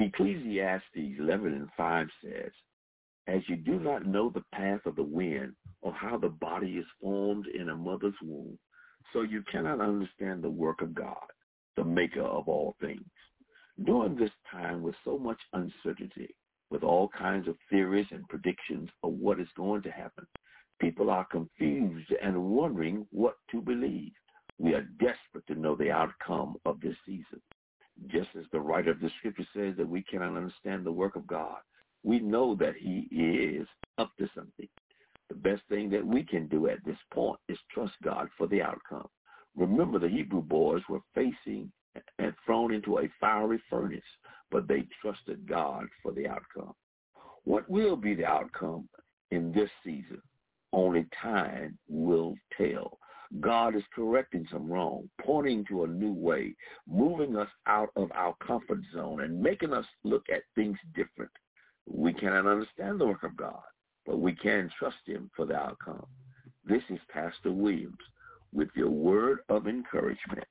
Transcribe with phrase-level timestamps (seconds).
[0.00, 2.50] Ecclesiastes 11 and 5 says,
[3.28, 6.86] As you do not know the path of the wind or how the body is
[7.00, 8.58] formed in a mother's womb,
[9.12, 11.26] so you cannot understand the work of God,
[11.76, 13.04] the maker of all things.
[13.84, 16.34] During this time with so much uncertainty,
[16.70, 20.26] with all kinds of theories and predictions of what is going to happen,
[20.80, 24.12] people are confused and wondering what to believe.
[24.58, 27.40] We are desperate to know the outcome of this season.
[28.74, 31.58] Writer of the scripture says that we cannot understand the work of God,
[32.02, 34.66] we know that he is up to something.
[35.28, 38.60] The best thing that we can do at this point is trust God for the
[38.62, 39.06] outcome.
[39.56, 41.70] Remember, the Hebrew boys were facing
[42.18, 44.02] and thrown into a fiery furnace,
[44.50, 46.74] but they trusted God for the outcome.
[47.44, 48.88] What will be the outcome
[49.30, 50.20] in this season?
[50.72, 52.98] Only time will tell.
[53.40, 56.54] God is correcting some wrong, pointing to a new way,
[56.86, 61.32] moving us out of our comfort zone and making us look at things different.
[61.86, 63.62] We cannot understand the work of God,
[64.06, 66.06] but we can trust him for the outcome.
[66.64, 67.98] This is Pastor Williams
[68.52, 70.46] with your word of encouragement.